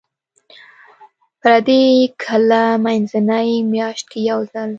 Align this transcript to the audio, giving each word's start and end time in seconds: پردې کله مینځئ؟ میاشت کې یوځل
پردې 1.41 1.81
کله 2.23 2.61
مینځئ؟ 2.83 3.47
میاشت 3.71 4.05
کې 4.11 4.19
یوځل 4.29 4.69